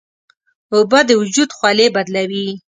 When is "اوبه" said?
0.73-0.99